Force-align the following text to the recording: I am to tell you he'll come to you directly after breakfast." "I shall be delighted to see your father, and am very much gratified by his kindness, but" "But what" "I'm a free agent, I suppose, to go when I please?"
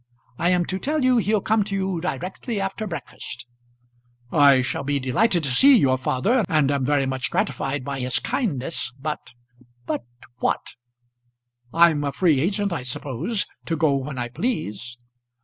I 0.39 0.49
am 0.49 0.65
to 0.65 0.79
tell 0.79 1.03
you 1.05 1.17
he'll 1.17 1.41
come 1.41 1.63
to 1.65 1.75
you 1.75 2.01
directly 2.01 2.59
after 2.59 2.87
breakfast." 2.87 3.45
"I 4.31 4.61
shall 4.63 4.83
be 4.83 4.97
delighted 4.97 5.43
to 5.43 5.51
see 5.51 5.77
your 5.77 5.99
father, 5.99 6.43
and 6.49 6.71
am 6.71 6.83
very 6.83 7.05
much 7.05 7.29
gratified 7.29 7.83
by 7.85 7.99
his 7.99 8.17
kindness, 8.17 8.91
but" 8.99 9.19
"But 9.85 10.01
what" 10.39 10.73
"I'm 11.71 12.03
a 12.03 12.11
free 12.11 12.39
agent, 12.39 12.73
I 12.73 12.81
suppose, 12.81 13.45
to 13.67 13.75
go 13.77 13.95
when 13.95 14.17
I 14.17 14.29
please?" 14.29 14.97